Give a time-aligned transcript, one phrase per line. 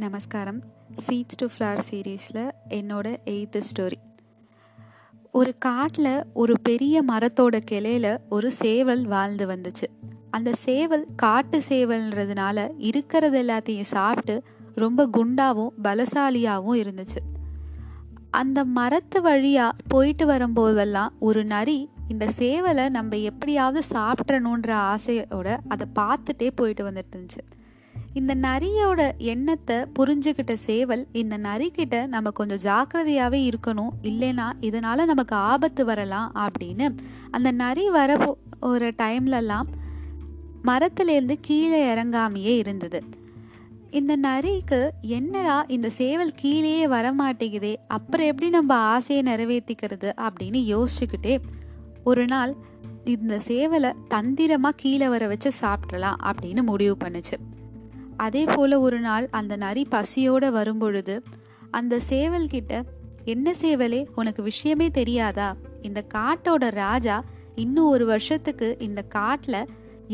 [0.00, 0.60] நமஸ்காரம்.
[1.06, 3.98] Seeds to flower சீரீஸில் என்னோட எயித்து ஸ்டோரி
[5.32, 9.86] ஒரு காட்டில் ஒரு பெரிய மரத்தோட கிளையில ஒரு சேவல் வாழ்ந்து வந்துச்சு.
[10.30, 14.42] அந்த சேவல் காட்டு சேவல்ன்றதுனால இருக்கிறது எல்லாத்தையும் சாப்பிட்டு
[14.74, 17.20] ரொம்ப குண்டாவும் பலசாலியாகவும் இருந்துச்சு.
[18.30, 21.78] அந்த மரத்து வழியாக போயிட்டு வரும்போதெல்லாம் ஒரு நரி
[22.08, 27.42] இந்த சேவலை நம்ம எப்படியாவது சாப்பிட்றணுன்ற ஆசையோட அதை பார்த்துட்டே போயிட்டு வந்துட்டு இருந்துச்சு.
[28.14, 33.90] இந்த நரியோட எண்ணத்தை புரிஞ்சுக்கிட்ட சேவல் இந்த நரிக்கிட்ட நம்ம கொஞ்சம் ஜாக்கிரதையாகவே இருக்கணும்.
[34.02, 36.94] இல்லைன்னா இதனால நமக்கு ஆபத்து வரலாம் அப்படின்னு.
[37.30, 39.68] அந்த நரி வர ஒரு டைம்லலாம்
[40.64, 43.02] மரத்துலேருந்து கீழே இறங்காமையே இருந்தது.
[43.90, 51.38] இந்த நரிக்கு என்னடா இந்த சேவல் கீழேயே வரமாட்டேங்குதே அப்புறம் எப்படி நம்ம ஆசையை நிறைவேற்றிக்கிறது அப்படின்னு யோசிச்சுக்கிட்டே
[52.04, 52.54] ஒரு நாள்
[53.04, 57.49] இந்த சேவலை தந்திரமாக கீழே வர வச்சு சாப்பிட்றலாம் அப்படின்னு முடிவு பண்ணுச்சு.
[58.20, 61.14] அதே போல ஒரு நாள் அந்த நரி பசியோட வரும்பொழுது
[61.70, 62.82] அந்த சேவல் கிட்ட
[63.24, 65.48] என்ன சேவலே உனக்கு விஷயமே தெரியாதா?
[65.80, 67.16] இந்த காட்டோட ராஜா
[67.54, 69.68] இன்னும் ஒரு வருஷத்துக்கு இந்த காட்டில்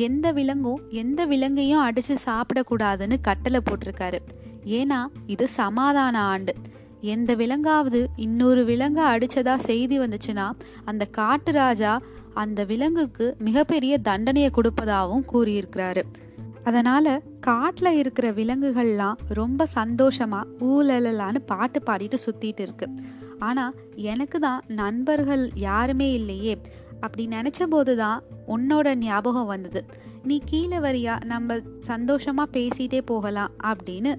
[0.07, 4.19] எந்த விலங்கும் எந்த விலங்கையும் அடிச்சு சாப்பிடக்கூடாதுன்னு கட்டளை போட்டிருக்காரு.
[4.65, 6.55] ஏன்னா இது சமாதான ஆண்டு.
[7.01, 10.47] எந்த விலங்காவது இன்னொரு விலங்கை அடிச்சதா செய்தி வந்துச்சுன்னா
[10.85, 11.93] அந்த காட்டு ராஜா
[12.35, 16.03] அந்த விலங்குக்கு மிகப்பெரிய தண்டனையை கொடுப்பதாகவும் கூறியிருக்கிறாரு.
[16.67, 22.87] அதனால காட்டில் இருக்கிற விலங்குகள்லாம் ரொம்ப சந்தோஷமா ஊழலான்னு பாட்டு பாடிட்டு சுத்திட்டு இருக்கு.
[23.39, 23.65] ஆனா
[23.95, 26.55] எனக்கு தான் நண்பர்கள் யாருமே இல்லையே
[27.01, 29.85] அப்படி நினைச்ச போதுதான் உன்னோட ஞாபகம் வந்தது.
[30.23, 34.13] நீ கீழே வரியா நம்ம சந்தோஷமா பேசிட்டே போகலாம் அப்படின்னு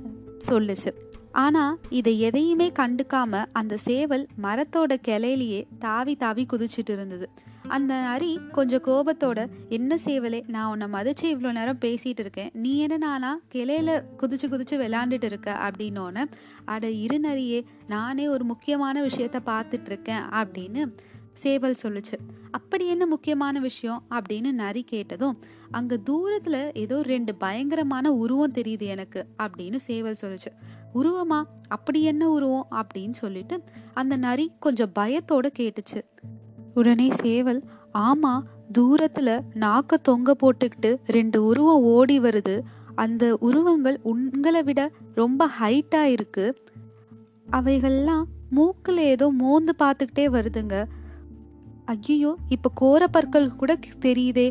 [0.49, 0.91] சொல்லுச்சு.
[1.31, 7.29] ஆனா இதை எதையுமே கண்டுக்காம அந்த சேவல் மரத்தோட கிளையிலேயே தாவி தாவி குதிச்சிட்டு இருந்தது.
[7.67, 12.49] அந்த நரி கொஞ்சம் கோபத்தோட என்ன சேவலே நான் உன்னை மதிச்சு இவ்வளோ நேரம் பேசிட்டு இருக்கேன்.
[12.53, 13.39] நீ என்ன நானா?
[13.53, 15.71] கிளையில குதிச்சு குதிச்சு விளாண்டுட்டு இருக்க?
[15.71, 16.25] அப்படின்னோன்னு
[16.65, 20.21] அட இரு நரியே நானே ஒரு முக்கியமான விஷயத்த பார்த்துட்டு இருக்கேன்.
[20.21, 20.93] அப்படின்னு
[21.37, 22.17] சேவல் சொல்லுச்சு.
[22.51, 24.03] அப்படி என்ன முக்கியமான விஷயம்?
[24.09, 25.39] அப்படின்னு நரி கேட்டதும்
[25.71, 30.51] அங்க தூரத்துல ஏதோ ரெண்டு பயங்கரமான உருவம் தெரியுது எனக்கு அப்படின்னு சேவல் சொல்லுச்சு.
[30.95, 31.43] உருவமா?
[31.67, 32.67] அப்படி என்ன உருவம்?
[32.71, 36.01] அப்படின்னு சொல்லிட்டு அந்த நரி கொஞ்சம் பயத்தோட கேட்டுச்சு.
[36.73, 38.41] உடனே சேவல் ஆமா
[38.77, 42.61] தூரத்துல நாக்க தொங்க போட்டுக்கிட்டு ரெண்டு உருவம் ஓடி வருது.
[42.95, 46.57] அந்த உருவங்கள் உங்களை விட ரொம்ப ஹைட்டா இருக்கு.
[47.51, 50.85] அவைகள்லாம் மூக்கில் ஏதோ மோந்து பார்த்துக்கிட்டே வருதுங்க.
[51.87, 54.47] ஐயோ இப்ப கோர பற்கள் கூட தெரியுதே.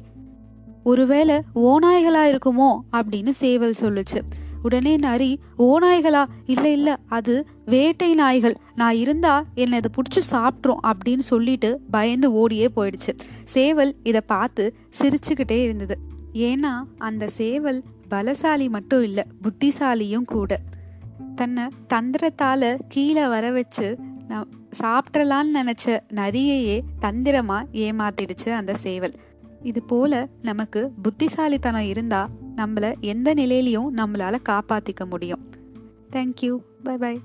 [0.84, 4.20] ஒருவேளை ஓநாய்களா இருக்குமோ அப்படின்னு சேவல் சொல்லுச்சு.
[4.62, 6.24] உடனே நரி ஓநாய்களா?
[6.44, 8.56] இல்ல இல்ல அது வேட்டை நாய்கள்.
[8.74, 13.12] நான் இருந்தா என்னை இதை பிடிச்சி சாப்பிட்ரும் அப்படின்னு சொல்லிட்டு பயந்து ஓடியே போயிடுச்சு.
[13.44, 15.98] சேவல் இதை பார்த்து சிரிச்சுக்கிட்டே இருந்தது.
[16.32, 20.60] ஏன்னா அந்த சேவல் பலசாலி மட்டும் இல்லை புத்திசாலியும் கூட.
[21.34, 23.98] தன்னை தந்திரத்தால கீழே வர வச்சு
[24.28, 24.48] நான்
[24.82, 29.14] சாப்பிட்றலான்னு நினச்ச நரியையே தந்திரமாக ஏமாத்திடுச்சு அந்த சேவல்.
[29.62, 35.44] இது போல நமக்கு புத்திசாலித்தனம் இருந்தா நம்மள எந்த நிலையிலையும் நம்மளால காப்பாத்திக்க முடியும்.
[36.12, 37.20] Thank you bye by